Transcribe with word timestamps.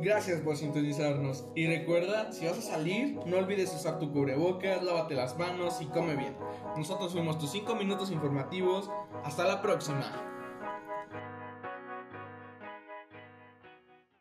Gracias 0.00 0.40
por 0.40 0.56
sintonizarnos. 0.56 1.44
Y 1.54 1.66
recuerda, 1.66 2.32
si 2.32 2.46
vas 2.46 2.58
a 2.58 2.62
salir, 2.62 3.18
no 3.26 3.36
olvides 3.36 3.74
usar 3.74 3.98
tu 3.98 4.10
cubrebocas, 4.10 4.82
lávate 4.82 5.14
las 5.14 5.36
manos 5.36 5.80
y 5.82 5.86
come 5.86 6.16
bien. 6.16 6.34
Nosotros 6.76 7.12
fuimos 7.12 7.38
tus 7.38 7.50
5 7.50 7.74
minutos 7.74 8.10
informativos. 8.10 8.90
Hasta 9.24 9.44
la 9.44 9.60
próxima. 9.60 10.29